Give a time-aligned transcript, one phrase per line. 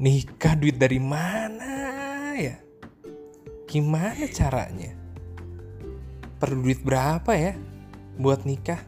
[0.00, 1.68] nikah duit dari mana
[2.34, 2.56] ya?
[3.68, 4.96] Gimana caranya?
[6.40, 7.52] Perlu duit berapa ya
[8.16, 8.80] buat nikah?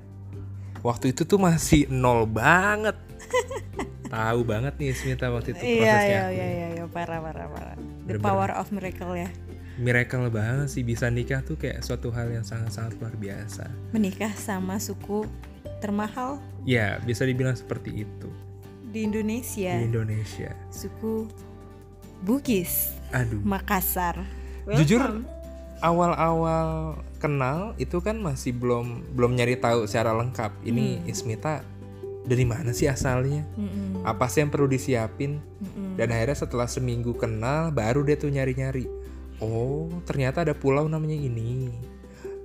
[0.80, 2.96] Waktu itu tuh masih nol banget.
[4.12, 6.08] Tahu banget nih Smita waktu itu Iya prosesnya.
[6.08, 7.76] iya iya iya iya, parah parah parah.
[7.76, 8.24] The Bener-bener.
[8.24, 9.30] power of miracle ya.
[9.80, 13.72] Miracle banget sih bisa nikah tuh kayak suatu hal yang sangat-sangat luar biasa.
[13.94, 15.24] Menikah sama suku
[15.80, 18.28] termahal Ya, bisa dibilang seperti itu
[18.92, 20.52] di Indonesia, di Indonesia.
[20.68, 21.26] suku
[22.20, 23.42] Bugis, Aduh.
[23.42, 24.22] Makassar.
[24.78, 25.26] Jujur Welcome.
[25.82, 26.68] awal-awal
[27.18, 30.54] kenal itu kan masih belum belum nyari tahu secara lengkap.
[30.62, 31.10] Ini Hmm.
[31.10, 31.66] Ismita
[32.22, 33.42] dari mana sih asalnya?
[33.58, 35.42] Mm-mm, Apa sih yang perlu disiapin?
[35.58, 35.98] mm-mm.
[35.98, 38.86] Dan akhirnya setelah seminggu kenal baru dia tuh nyari-nyari.
[39.42, 41.74] Oh, ternyata ada pulau namanya ini.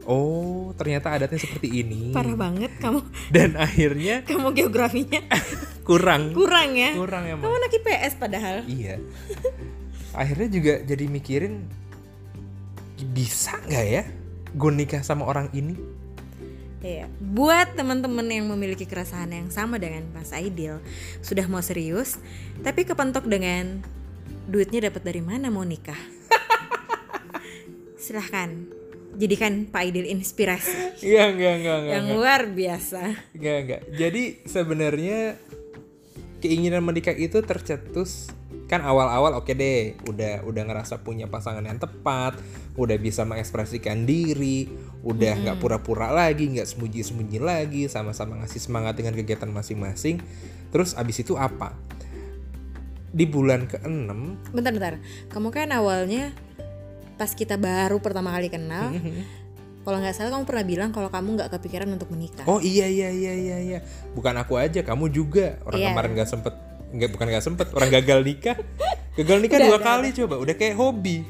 [0.08, 2.16] Oh, ternyata adatnya seperti ini.
[2.16, 5.20] Parah banget kamu, Dan akhirnya kamu geografinya
[5.88, 6.32] kurang.
[6.32, 6.96] kurang ya.
[6.96, 7.44] Kurang emang.
[7.44, 8.64] Kamu anak IPS padahal.
[8.72, 9.04] Iya.
[10.16, 11.68] Akhirnya juga jadi mikirin
[13.12, 14.04] bisa nggak ya
[14.56, 15.76] gue nikah sama orang ini?
[16.80, 17.12] Iya.
[17.20, 20.80] Buat teman-teman yang memiliki keresahan yang sama dengan Mas Aidil,
[21.20, 22.16] sudah mau serius,
[22.64, 23.84] tapi kepentok dengan
[24.48, 26.00] duitnya dapat dari mana mau nikah?
[28.00, 28.77] Silahkan
[29.18, 31.94] jadikan Pak Aidil inspirasi Iya enggak enggak enggak.
[31.94, 33.02] yang luar biasa.
[33.34, 33.82] Enggak enggak.
[33.98, 35.20] Jadi sebenarnya
[36.42, 38.30] keinginan menikah itu tercetus
[38.68, 42.36] kan awal-awal oke deh udah udah ngerasa punya pasangan yang tepat
[42.76, 44.68] udah bisa mengekspresikan diri
[45.08, 50.20] udah nggak pura-pura lagi nggak sembunyi-sembunyi lagi sama-sama ngasih semangat dengan kegiatan masing-masing
[50.70, 51.72] terus abis itu apa
[53.16, 54.12] di bulan ke-6
[54.52, 55.00] Bentar-bentar,
[55.32, 56.36] kamu kan awalnya
[57.18, 58.94] pas kita baru pertama kali kenal,
[59.82, 62.46] kalau nggak salah kamu pernah bilang kalau kamu nggak kepikiran untuk menikah.
[62.46, 63.80] Oh iya iya iya iya iya.
[64.14, 65.58] Bukan aku aja, kamu juga.
[65.66, 65.92] Orang Iya.
[65.92, 66.54] kemarin gak sempet
[66.88, 68.56] nggak bukan gak sempet, orang gagal nikah.
[69.20, 71.26] Gagal nikah Udah, dua kali coba, udah kayak hobi.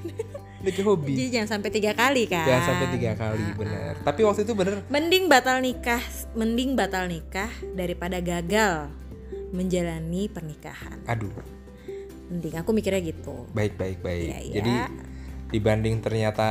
[0.61, 1.13] Udah kayak hobi.
[1.17, 2.45] Jadi jangan sampai tiga kali kan.
[2.45, 3.93] Jangan sampai tiga kali bener.
[4.03, 4.75] Tapi waktu itu bener.
[4.89, 6.01] Mending batal nikah,
[6.33, 8.91] mending batal nikah daripada gagal
[9.49, 10.99] menjalani pernikahan.
[11.07, 11.31] Aduh,
[12.27, 13.47] Mending aku mikirnya gitu.
[13.55, 14.27] baik baik baik.
[14.27, 14.39] Iya.
[14.59, 14.73] Jadi
[15.51, 16.49] dibanding ternyata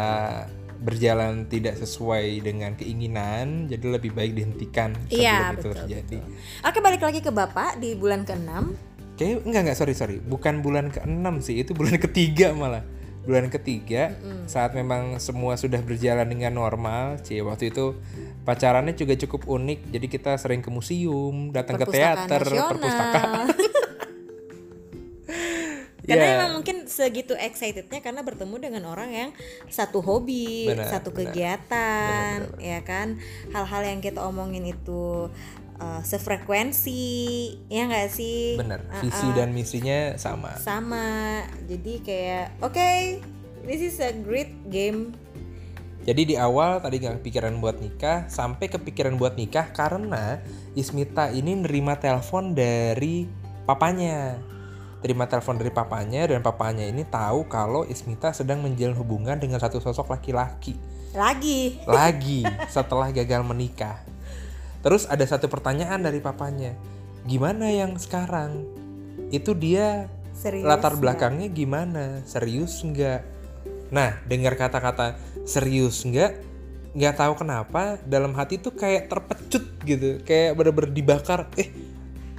[0.77, 6.19] berjalan tidak sesuai dengan keinginan, jadi lebih baik dihentikan sebelum Iya, itu betul, terjadi.
[6.69, 8.53] Oke balik lagi ke bapak di bulan ke-6
[9.17, 12.85] Kayak enggak enggak sorry sorry, bukan bulan ke-6 sih, itu bulan ketiga malah.
[13.27, 14.15] Bulan ketiga
[14.47, 17.99] saat memang semua sudah berjalan dengan normal, cie waktu itu
[18.47, 22.71] pacarannya juga cukup unik, jadi kita sering ke museum, datang ke teater, nasional.
[22.71, 23.47] perpustakaan.
[26.07, 29.31] Karena Ya, emang mungkin segitu excitednya karena bertemu dengan orang yang
[29.67, 31.35] satu hobi, Benar, satu benar.
[31.35, 33.19] kegiatan, ya kan.
[33.51, 35.27] Hal-hal yang kita omongin itu
[35.83, 37.03] uh, sefrekuensi,
[37.67, 38.55] ya nggak sih?
[38.55, 39.03] bener, Uh-uh.
[39.03, 40.55] visi dan misinya sama.
[40.63, 41.43] Sama.
[41.67, 42.91] Jadi kayak oke,
[43.67, 45.11] this is a great game.
[46.07, 50.39] Jadi di awal tadi nggak kepikiran buat nikah, sampai kepikiran buat nikah karena
[50.79, 53.27] Ismita ini nerima telepon dari
[53.67, 54.39] papanya.
[55.07, 59.79] Terima telepon dari papanya dan papanya ini tahu kalau Ismita sedang menjalin hubungan dengan satu
[59.79, 60.75] sosok laki-laki.
[61.15, 61.79] Lagi.
[61.87, 64.03] Lagi setelah gagal menikah.
[64.83, 66.75] Terus ada satu pertanyaan dari papanya.
[67.23, 68.67] Gimana yang sekarang?
[69.31, 70.67] Itu dia Serius.
[70.67, 73.25] latar belakangnya gimana serius nggak
[73.89, 75.17] nah dengar kata-kata
[75.49, 76.37] serius nggak
[76.93, 81.73] nggak tahu kenapa dalam hati tuh kayak terpecut gitu kayak bener-bener dibakar eh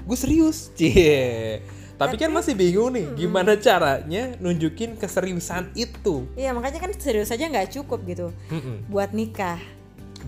[0.05, 1.65] gue serius cie
[1.97, 7.49] tapi kan masih bingung nih gimana caranya nunjukin keseriusan itu Iya makanya kan serius aja
[7.49, 8.27] nggak cukup gitu
[8.87, 9.57] buat nikah.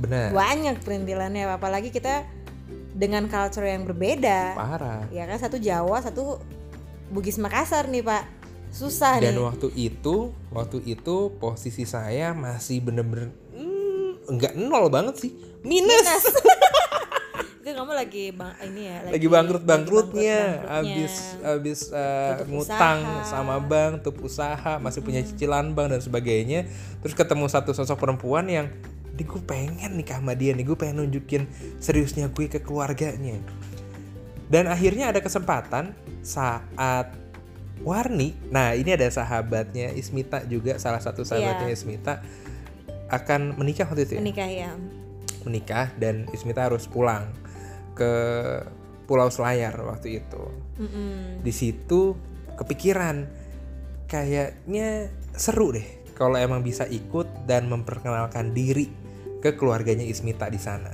[0.01, 2.25] benar Banyak perintilannya apalagi kita
[2.93, 4.57] dengan culture yang berbeda.
[4.57, 6.41] parah Ya kan satu Jawa, satu
[7.13, 8.23] Bugis Makassar nih Pak.
[8.69, 9.41] Susah dan nih.
[9.41, 15.31] waktu itu waktu itu posisi saya masih bener-bener mm, nggak nol banget sih
[15.65, 16.05] minus.
[17.69, 23.29] Itu kamu lagi bang ini ya lagi bangkrut bangkrutnya habis habis uh, ngutang usaha.
[23.29, 26.65] sama bank tutup usaha masih punya cicilan bank dan sebagainya
[27.05, 28.73] terus ketemu satu sosok perempuan yang
[29.13, 31.45] di gue pengen nikah sama dia nih gue pengen nunjukin
[31.77, 33.37] seriusnya gue ke keluarganya
[34.49, 35.93] dan akhirnya ada kesempatan
[36.25, 37.13] saat
[37.85, 41.77] Warni nah ini ada sahabatnya Ismita juga salah satu sahabatnya Iya.
[41.77, 42.13] Ismita
[43.13, 44.19] akan menikah waktu itu ya?
[44.25, 44.71] menikah ya.
[45.45, 47.29] menikah dan Ismita harus pulang
[47.99, 48.13] ke
[49.03, 50.43] Pulau Selayar waktu itu.
[50.79, 51.43] Mm-mm.
[51.43, 52.15] Di situ
[52.55, 53.27] kepikiran
[54.07, 55.85] kayaknya seru deh
[56.15, 58.87] kalau emang bisa ikut dan memperkenalkan diri
[59.43, 60.91] ke keluarganya Ismita di sana.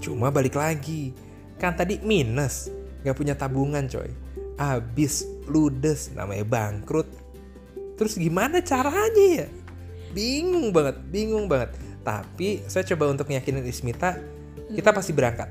[0.00, 1.12] Cuma balik lagi,
[1.56, 2.68] kan tadi minus,
[3.04, 4.12] nggak punya tabungan coy.
[4.58, 7.06] abis ludes namanya bangkrut
[7.94, 9.48] terus gimana caranya ya
[10.10, 14.18] bingung banget bingung banget tapi saya coba untuk yakinin Ismita
[14.74, 15.46] kita pasti berangkat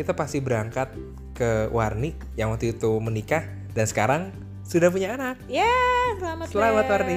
[0.00, 0.96] kita pasti berangkat
[1.36, 3.44] ke Warni yang waktu itu menikah
[3.76, 4.32] dan sekarang
[4.64, 5.68] sudah punya anak Ya,
[6.16, 6.92] selamat selamat Beb.
[6.96, 7.16] Warni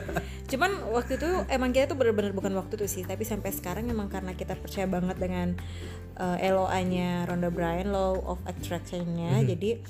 [0.52, 4.08] Cuman waktu itu emang kita tuh bener-bener bukan waktu itu sih, tapi sampai sekarang emang
[4.08, 5.56] karena kita percaya banget dengan
[6.16, 9.44] uh, LOA-nya Rhonda Bryan, Law of Attraction-nya.
[9.48, 9.80] Jadi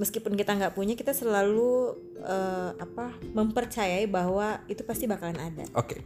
[0.00, 1.92] meskipun kita nggak punya, kita selalu
[2.24, 5.64] uh, apa mempercayai bahwa itu pasti bakalan ada.
[5.76, 6.00] Oke.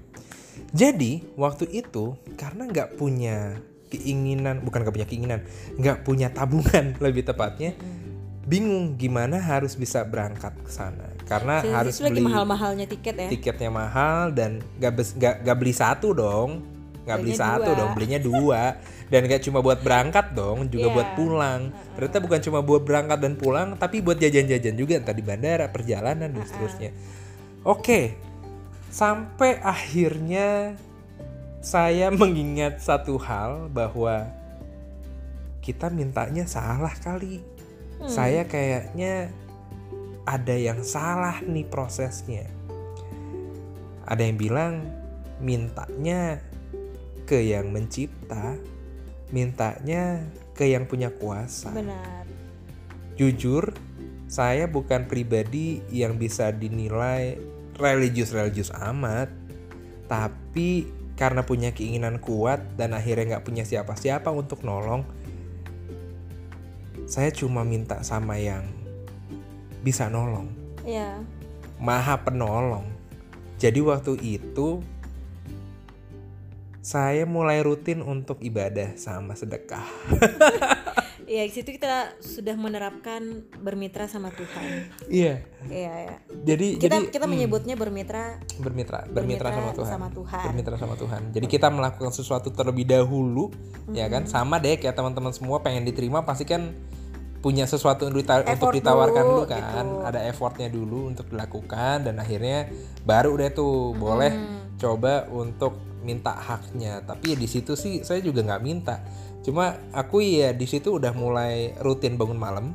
[0.74, 5.40] Jadi waktu itu karena nggak punya keinginan, bukan nggak punya keinginan,
[5.76, 7.76] nggak punya tabungan lebih tepatnya,
[8.42, 11.12] bingung gimana harus bisa berangkat ke sana.
[11.22, 13.28] Karena Jadi harus beli mahal-mahalnya tiket ya.
[13.30, 16.60] tiketnya mahal dan nggak bes- nggak nggak beli satu dong,
[17.06, 17.78] nggak beli satu dua.
[17.78, 18.62] dong, belinya dua.
[19.12, 20.94] Dan nggak cuma buat berangkat dong, juga Iya.
[20.96, 21.60] buat pulang.
[21.96, 26.32] Ternyata bukan cuma buat berangkat dan pulang, tapi buat jajan-jajan juga entah di bandara, perjalanan
[26.32, 26.96] dan seterusnya.
[27.60, 28.16] Oke,
[28.88, 30.80] sampai akhirnya
[31.62, 34.26] saya mengingat satu hal bahwa
[35.62, 37.38] kita mintanya salah kali.
[38.02, 39.30] Saya kayaknya
[40.26, 42.50] ada yang salah nih prosesnya.
[44.02, 44.74] Ada yang bilang
[45.38, 46.42] mintanya
[47.30, 48.58] ke yang mencipta,
[49.30, 50.26] mintanya
[50.58, 51.70] ke yang punya kuasa.
[51.70, 52.26] Benar.
[53.14, 53.70] Jujur,
[54.26, 57.38] saya bukan pribadi yang bisa dinilai
[57.78, 59.30] religius-religius amat.
[60.10, 65.06] Tapi karena punya keinginan kuat dan akhirnya nggak punya siapa-siapa untuk nolong,
[67.06, 68.66] saya cuma minta sama yang
[69.86, 70.50] bisa nolong,
[70.82, 71.22] Ya.
[71.78, 72.90] maha penolong.
[73.62, 74.82] Jadi waktu itu
[76.82, 79.86] saya mulai rutin untuk ibadah sama sedekah.
[81.32, 84.92] Ya, di situ kita sudah menerapkan bermitra sama Tuhan.
[85.08, 85.40] Iya.
[85.64, 86.16] Iya, ya.
[86.44, 89.88] Jadi Kita jadi kita hmm, menyebutnya bermitra bermitra, bermitra, bermitra sama Tuhan.
[89.88, 90.44] sama Tuhan.
[90.52, 91.22] Bermitra sama Tuhan.
[91.32, 93.48] Jadi kita melakukan sesuatu terlebih dahulu,
[93.96, 94.28] ya kan?
[94.28, 96.76] Sama deh kayak teman-teman semua pengen diterima pasti kan
[97.40, 99.64] punya sesuatu untuk, dita- untuk ditawarkan dulu, dulu kan.
[99.88, 100.04] gitu.
[100.04, 102.68] Ada effortnya dulu untuk dilakukan dan akhirnya
[103.08, 104.36] baru deh tuh boleh
[104.76, 107.00] coba untuk minta haknya.
[107.06, 109.02] Tapi ya di situ sih saya juga nggak minta.
[109.42, 112.66] Cuma aku ya di situ udah mulai rutin bangun malam.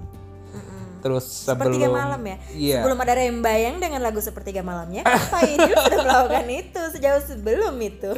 [0.97, 2.37] Terus sebelum Sepertiga malam ya.
[2.51, 2.77] Iya.
[2.81, 8.11] Sebelum ada rembayang dengan lagu sepertiga malamnya, Pak Idil sudah melakukan itu sejauh sebelum itu.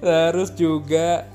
[0.00, 1.28] Terus juga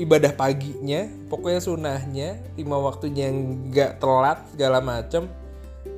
[0.00, 5.28] ibadah paginya, pokoknya sunahnya, lima waktunya yang nggak telat segala macem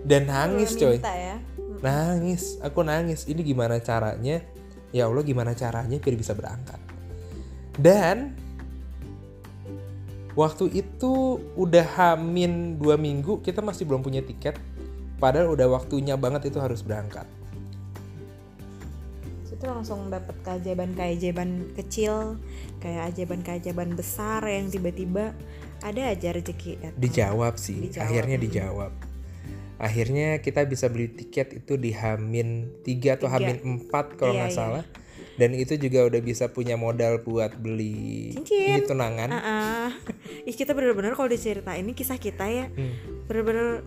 [0.02, 1.36] dan nangis coy, Minta ya.
[1.78, 3.28] nangis, aku nangis.
[3.30, 4.42] Ini gimana caranya?
[4.92, 6.76] Ya Allah gimana caranya biar bisa berangkat?
[7.80, 8.36] Dan
[10.36, 14.60] waktu itu udah hamin dua minggu kita masih belum punya tiket,
[15.16, 17.24] padahal udah waktunya banget itu harus berangkat.
[19.48, 22.36] Itu langsung dapat keajaiban-keajaiban kecil,
[22.82, 25.32] kayak ajaiban-keajaiban besar yang tiba-tiba
[25.80, 26.98] ada aja rezeki.
[26.98, 28.92] Dijawab sih, Dijawab, akhirnya dijawab.
[29.76, 33.38] Akhirnya kita bisa beli tiket itu di Hamin 3 atau Tiga.
[33.38, 34.58] Hamin 4 kalau Iya, nggak iya.
[34.58, 34.84] salah.
[35.32, 38.68] Dan itu juga udah bisa punya modal buat beli Cincin.
[38.68, 39.28] ini tunangan.
[39.28, 39.88] Ah, ah.
[40.42, 42.92] Ih kita bener-bener kalau diceritain ini kisah kita ya, Hmm.
[43.26, 43.80] bener-bener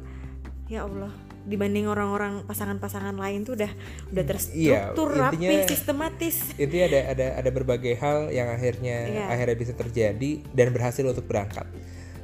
[0.66, 1.14] ya Allah
[1.46, 3.70] dibanding orang-orang pasangan-pasangan lain tuh udah
[4.10, 9.26] udah Iya, terstruktur rapi intinya- sistematis Itu ada ada ada berbagai hal yang akhirnya Iya.
[9.30, 11.70] akhirnya bisa terjadi dan berhasil untuk berangkat.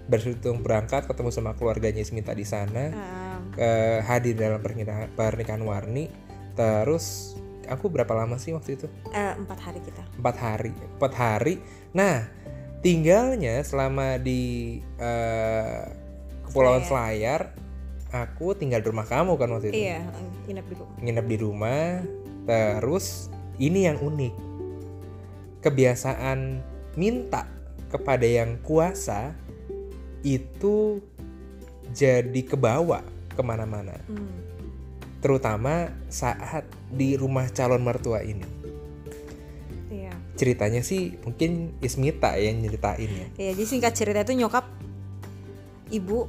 [0.10, 2.89] Berhasil untuk berangkat ketemu sama keluarganya Ismita di sana.
[2.89, 6.08] Ah, eh, hadir dalam pernikahan, pernikahan Warni.
[6.55, 7.36] Terus
[7.72, 8.88] aku berapa lama sih waktu itu?
[9.15, 10.03] eh, empat hari kita.
[10.20, 11.55] Empat hari empat hari.
[11.96, 12.27] Nah
[12.84, 15.84] tinggalnya selama di eh,
[16.48, 17.55] kepulauan Selayar
[18.12, 19.88] aku tinggal di rumah kamu kan waktu itu?
[19.88, 20.03] Iya
[20.48, 20.96] nginep di rumah.
[21.00, 21.86] Nginep di rumah.
[22.43, 23.05] Terus
[23.62, 24.34] ini yang unik.
[25.62, 26.60] Kebiasaan
[26.98, 27.48] minta
[27.88, 29.31] kepada yang kuasa
[30.25, 31.00] itu
[31.91, 33.03] jadi kebawa
[33.42, 34.30] ke mana-mana Hmm.
[35.18, 38.46] terutama saat di rumah calon mertua ini
[39.90, 43.28] iya ceritanya sih mungkin Ismita yang nyeritain ya.
[43.38, 44.66] Iya, jadi singkat cerita itu nyokap
[45.94, 46.26] ibu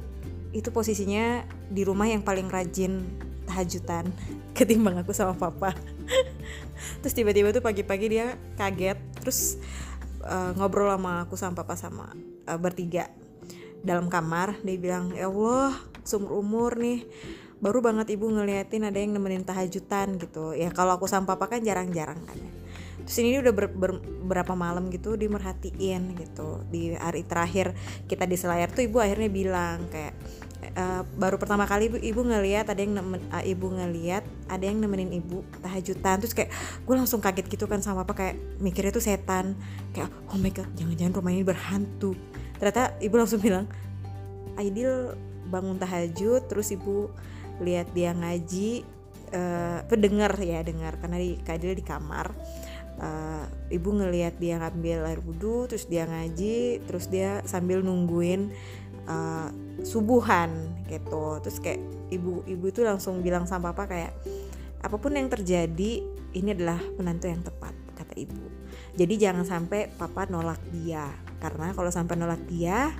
[0.53, 1.41] itu posisinya
[1.73, 3.01] di rumah yang paling rajin
[3.49, 4.13] tahajudan
[4.57, 5.73] ketimbang aku sama papa.
[7.01, 9.57] terus tiba-tiba tuh pagi-pagi dia kaget, terus
[10.21, 12.13] eh, ngobrol sama aku sama papa sama
[12.45, 13.09] eh, bertiga
[13.81, 14.61] dalam kamar.
[14.61, 17.07] Dia bilang, ya Allah, seumur umur nih
[17.63, 20.51] baru banget ibu ngeliatin ada yang nemenin tahajudan gitu.
[20.51, 22.35] Ya kalau aku sama papa kan jarang-jarang kan.
[22.35, 22.51] ya.
[23.03, 26.63] Terus ini udah ber- ber- berapa malam gitu dimerhatiin gitu.
[26.67, 27.71] Di hari terakhir
[28.07, 30.15] kita di Selayar tuh ibu akhirnya bilang kayak
[30.63, 34.63] "Eh, eh, baru pertama kali ibu, ibu ngeliat ada yang nemen, eh, ibu ngeliat ada
[34.63, 36.51] yang nemenin ibu tahajudan terus kayak
[36.87, 39.59] gue langsung kaget gitu kan sama apa kayak mikirnya tuh setan
[39.91, 42.15] kayak oh my god jangan-jangan rumah ini berhantu
[42.55, 43.67] ternyata ibu langsung bilang
[44.55, 45.19] Aidil
[45.53, 47.13] bangun tahajud terus ibu
[47.61, 48.81] lihat dia ngaji
[49.33, 50.97] eh pendengar ya dengar.
[50.97, 52.33] Karena di Kak Aidil di kamar.
[52.93, 58.53] Eh, ibu ngelihat dia ngambil air wudhu terus dia ngaji terus dia sambil nungguin
[59.09, 59.49] eh,
[59.81, 60.49] subuhan
[60.89, 61.41] gitu.
[61.41, 61.81] Terus kayak
[62.13, 64.13] ibu ibu itu langsung bilang sama papa kayak
[64.85, 66.05] apa pun yang terjadi
[66.37, 68.45] ini adalah menantu yang tepat kata ibu.
[68.93, 71.09] Jadi jangan sampai papa nolak dia.
[71.41, 72.93] Karena kalau sampai nolak dia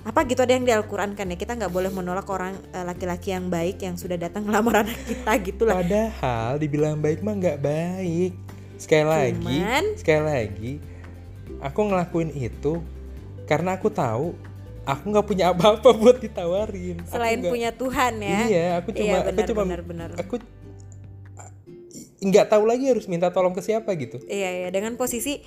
[0.00, 3.30] apa gitu ada yang di Al-Quran kan ya kita nggak boleh menolak orang eh, laki-laki
[3.30, 7.58] yang baik yang sudah datang ngelamar anak kita gitu lah Padahal dibilang baik mah nggak
[7.58, 8.32] baik.
[8.76, 10.72] Sekali lagi, Cuman- sekali lagi,
[11.58, 12.78] aku ngelakuin itu
[13.44, 14.38] karena aku tahu
[14.84, 17.02] aku nggak punya apa-apa buat ditawarin.
[17.02, 20.08] Aku selain nggak- punya Tuhan ya Iya, aku cuma, Iya, aku benar, cuma, benar, benar.
[20.16, 20.34] aku
[22.18, 24.18] nggak tahu lagi harus minta tolong ke siapa gitu.
[24.24, 25.38] Iya iya dengan posisi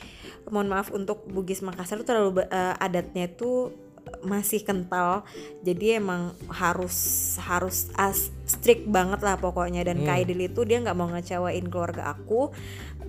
[0.47, 3.75] mohon maaf untuk Bugis Makassar tuh terlalu eh, adatnya tuh
[4.21, 5.23] masih kental
[5.63, 6.95] jadi emang harus
[7.39, 9.87] harus as strict banget lah pokoknya.
[9.87, 12.51] Dan Kak Aidil itu dia nggak mau ngecewain keluarga aku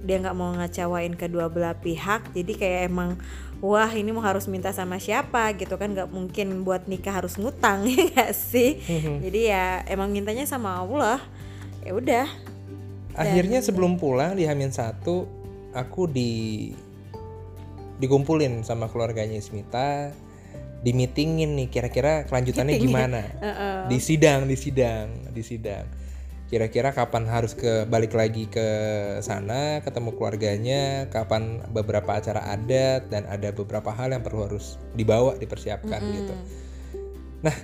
[0.03, 3.15] dia nggak mau ngecewain kedua belah pihak jadi kayak emang
[3.63, 5.55] wah ini mau harus minta sama siapa?
[5.55, 8.83] gitu kan nggak mungkin buat nikah harus ngutang ya nggak sih?
[9.23, 11.23] Jadi ya emang mintanya sama Allah.
[11.87, 12.27] Ya udah.
[13.15, 15.31] Akhirnya sebelum pulang di Hamin satu,
[15.71, 16.73] aku di
[18.03, 20.11] dikumpulin sama keluarganya Ismita,
[20.83, 23.23] di meetingin nih kira-kira kelanjutannya gimana.
[23.87, 25.87] Di sidang, di sidang, di sidang.
[26.53, 28.67] Kira-kira kapan harus ke balik lagi ke
[29.25, 35.33] sana, ketemu keluarganya, kapan beberapa acara adat dan ada beberapa hal yang perlu harus dibawa,
[35.41, 36.35] dipersiapkan gitu.
[37.41, 37.57] Nah,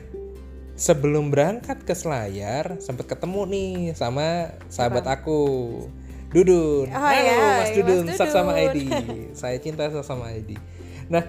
[0.72, 5.42] sebelum berangkat ke Selayar sempat ketemu nih sama sahabat aku
[6.32, 6.88] Dudun.
[6.88, 8.72] Oh, Halo iya, Mas iya, Dudun, Mas Sat sama Dudun.
[8.72, 8.88] Aidi.
[9.36, 10.56] Saya cinta sama Aidi.
[11.08, 11.24] Nah,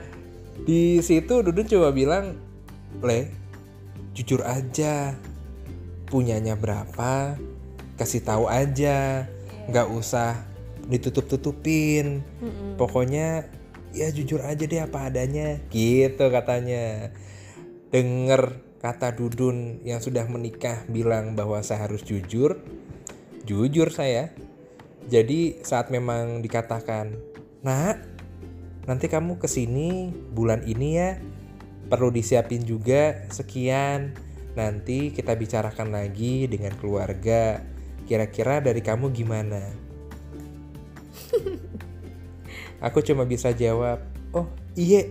[0.65, 2.39] di situ Dudun coba bilang,
[3.03, 3.29] "Le,
[4.15, 5.15] jujur aja.
[6.09, 7.37] Punyanya berapa?
[7.99, 9.27] Kasih tahu aja.
[9.69, 10.33] nggak usah
[10.89, 12.25] ditutup-tutupin.
[12.81, 13.45] Pokoknya
[13.93, 17.13] ya jujur aja deh apa adanya." Gitu katanya
[17.93, 22.63] denger kata Dudun yang sudah menikah bilang bahwa saya harus jujur,
[23.43, 24.31] jujur saya.
[25.09, 27.17] Jadi saat memang dikatakan,
[27.65, 27.99] nak,
[28.89, 31.21] nanti kamu ke sini bulan ini ya,
[31.93, 34.17] perlu disiapin juga sekian.
[34.57, 37.61] Nanti kita bicarakan lagi dengan keluarga.
[38.09, 39.61] Kira-kira dari kamu gimana?
[42.89, 44.01] Aku cuma bisa jawab,
[44.33, 45.05] oh iya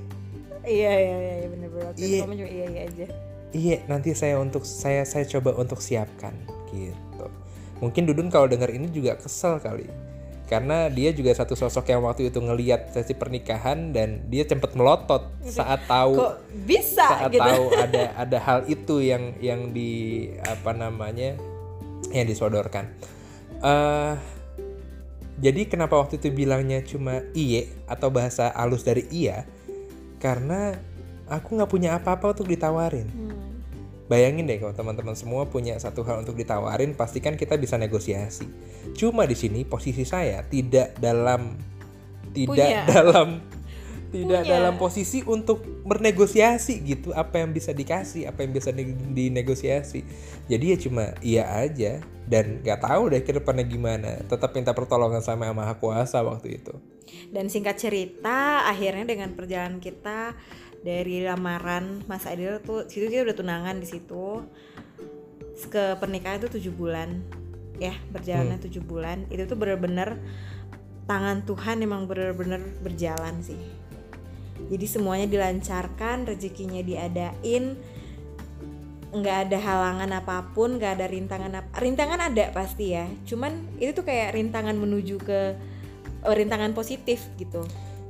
[0.64, 2.20] iya iya iya bener-bener Waktu itu Iya.
[2.24, 3.06] kamu juga iya iya aja
[3.48, 6.36] Iya, nanti saya untuk saya saya coba untuk siapkan
[6.68, 7.26] gitu.
[7.80, 9.88] Mungkin Dudun kalau dengar ini juga kesel kali.
[10.48, 15.28] Karena dia juga satu sosok yang waktu itu ngeliat sesi pernikahan dan dia sempat melotot
[15.44, 20.72] saat tahu kok bisa saat gitu tahu ada ada hal itu yang yang di apa
[20.72, 21.36] namanya
[22.16, 22.88] yang disodorkan.
[23.60, 24.16] eh
[25.38, 29.46] jadi kenapa waktu itu bilangnya cuma iye atau bahasa halus dari iya?
[30.18, 30.74] Karena
[31.30, 33.06] aku nggak punya apa-apa untuk ditawarin.
[33.06, 33.27] Hmm.
[34.08, 38.48] Bayangin deh kalau teman-teman semua punya satu hal untuk ditawarin, pastikan kita bisa negosiasi.
[38.96, 41.60] Cuma di sini posisi saya tidak dalam
[42.32, 42.88] tidak Punya.
[42.88, 43.40] dalam
[44.08, 44.52] tidak Punya.
[44.56, 47.12] dalam posisi untuk bernegosiasi gitu.
[47.12, 50.00] Apa yang bisa dikasih apa yang bisa di- dinegosiasi.
[50.48, 52.00] Jadi ya cuma iya aja.
[52.28, 54.20] Dan nggak tahu deh ke depannya gimana.
[54.24, 56.72] Tetap minta pertolongan sama yang maha kuasa waktu itu.
[57.32, 60.36] Dan singkat cerita, akhirnya dengan perjalanan kita
[60.84, 64.44] dari lamaran Mas Adil tuh situ kita udah tunangan di situ.
[65.68, 67.20] Ke pernikahan itu tujuh bulan.
[67.76, 69.28] Ya berjalannya tujuh bulan.
[69.28, 70.20] Itu tuh bener-bener
[71.08, 73.87] tangan Tuhan emang bener-bener berjalan sih
[74.66, 77.78] jadi semuanya dilancarkan rezekinya diadain.
[79.08, 83.08] Nggak ada halangan apa pun nggak ada rintangan apa rintangan ada pasti ya.
[83.24, 85.40] Cuman itu tuh kayak rintangan menuju ke
[86.26, 87.64] eh, rintangan positif gitu.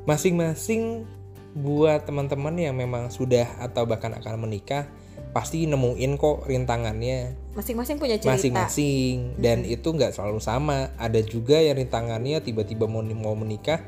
[0.09, 1.07] Masing-masing
[1.55, 4.91] buat teman-teman yang memang sudah atau bahkan akan menikah
[5.31, 7.37] pasti nemuin kok rintangannya.
[7.55, 8.35] Masing-masing punya cerita.
[8.35, 9.39] Masing-masing.
[9.39, 10.91] Dan itu nggak selalu sama.
[10.99, 13.79] Ada juga yang rintangannya tiba-tiba mau mau menikah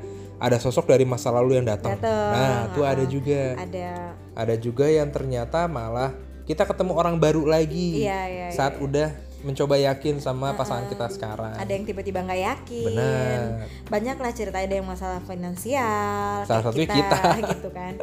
[0.41, 1.93] ada sosok dari masa lalu yang datang.
[2.01, 3.07] Nah itu ada ah.
[3.07, 3.41] juga.
[3.53, 3.89] ada.
[4.33, 6.17] Ada juga yang ternyata malah
[6.49, 8.01] kita ketemu orang baru lagi.
[8.01, 11.57] Iya, iya, saat udah mencoba yakin sama pasangan kita sekarang.
[11.57, 12.87] Ada yang tiba-tiba nggak yakin.
[12.93, 13.41] Benar.
[13.89, 17.19] banyak lah cerita ada yang masalah finansial Salah kayak satunya kita.
[17.57, 17.93] gitu kan.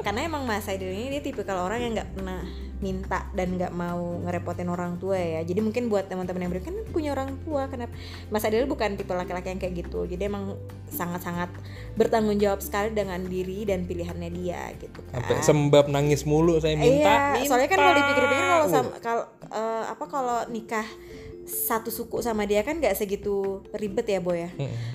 [0.00, 2.40] Karena emang Mas Aidil ini dia tipikal orang yang nggak pernah
[2.82, 5.40] minta dan nggak mau ngerepotin orang tua ya.
[5.40, 7.94] Jadi mungkin buat teman-teman yang beri kan punya orang tua kenapa?
[8.28, 10.04] Mas Aidil bukan tipe laki-laki yang kayak gitu.
[10.04, 10.58] Jadi emang
[10.90, 11.48] sangat-sangat
[11.94, 15.22] bertanggung jawab sekali dengan diri dan pilihannya dia gitu kan.
[15.22, 18.74] Sampai sembab nangis mulu saya minta, Iya, soalnya kan kalau dipikir-pikir kalau minta.
[18.74, 20.86] sama kalau eh, apa kalau nikah
[21.42, 24.50] satu suku sama dia kan nggak segitu ribet ya boy ya?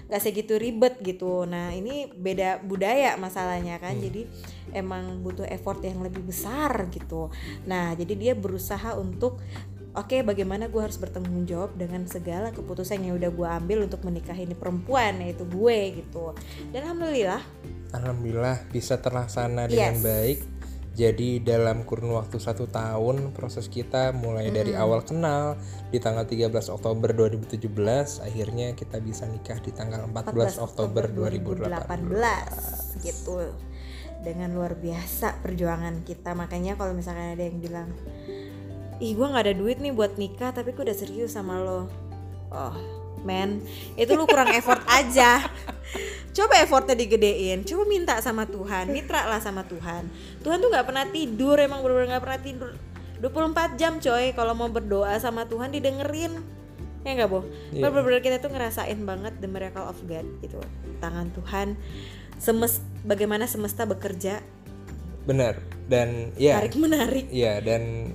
[0.07, 1.43] Nggak segitu ribet gitu.
[1.43, 3.95] Nah ini beda budaya masalahnya kan.
[3.97, 4.03] Hmm.
[4.03, 4.21] jadi
[4.75, 7.29] emang butuh effort yang lebih besar gitu.
[7.67, 9.39] Nah jadi dia berusaha untuk
[9.97, 14.45] oke bagaimana gue harus bertanggung jawab dengan segala keputusan yang udah gue ambil untuk menikahi
[14.45, 16.37] ini perempuan yaitu gue gitu.
[16.71, 17.41] Dan alhamdulillah
[17.95, 20.03] alhamdulillah bisa terlaksana dengan Yes.
[20.03, 20.39] baik
[20.97, 25.53] jadi dalam kurun waktu satu tahun proses kita mulai dari awal kenal
[25.93, 27.69] di tanggal 13 Oktober 2017
[28.25, 33.53] akhirnya kita bisa nikah di tanggal 14, Oktober 2018 2018 gitu.
[34.25, 36.33] Dengan luar biasa perjuangan kita.
[36.33, 37.93] Makanya kalau misalkan ada yang bilang
[38.97, 41.85] ih gue nggak ada duit nih buat nikah tapi gue udah serius sama lo.
[42.49, 43.59] Oh man
[43.99, 45.43] itu lu kurang effort aja.
[46.31, 47.65] Coba effortnya digedein.
[47.65, 50.05] Coba minta sama Tuhan mitra lah sama Tuhan.
[50.45, 52.69] Tuhan tuh nggak pernah tidur emang bener-bener nggak pernah tidur.
[53.17, 56.37] 24 jam coy kalau mau berdoa sama Tuhan didengerin.
[57.01, 57.41] Ya nggak boh
[57.73, 57.89] Iya.
[57.89, 60.61] bener-bener kita tuh ngerasain banget the miracle of God gitu.
[61.01, 61.73] Tangan Tuhan
[62.37, 64.45] semes bagaimana semesta bekerja.
[65.25, 65.57] Benar
[65.89, 66.61] dan ya.
[66.61, 67.25] Tarik menarik.
[67.33, 68.13] Iya dan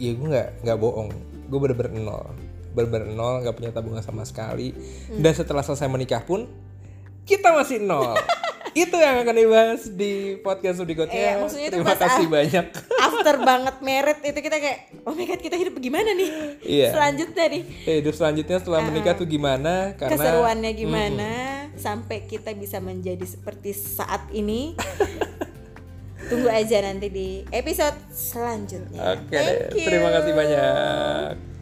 [0.00, 1.10] ya gue nggak nggak bohong.
[1.52, 2.32] Gue bener-bener nol
[2.74, 4.74] bener-bener nol nggak punya tabungan sama sekali.
[4.74, 5.22] Hmm.
[5.22, 6.50] dan setelah selesai menikah pun
[7.24, 8.18] kita masih nol.
[8.74, 12.66] Itu yang akan dibahas di podcast Sudigotnya Iya, maksudnya itu terima kasih banyak.
[13.06, 16.30] after banget merit itu kita kayak oh my god kita hidup gimana nih?
[16.58, 16.90] Iya.
[16.90, 17.62] selanjutnya nih.
[17.86, 19.94] Eh, hidup selanjutnya setelah menikah tuh gimana?
[19.94, 21.30] Karena keseruannya gimana?
[21.78, 24.74] Sampai kita bisa menjadi seperti saat ini.
[26.28, 29.22] Tunggu aja nanti di episode selanjutnya.
[29.22, 29.38] Oke
[29.70, 29.86] you.
[29.86, 31.53] terima kasih banyak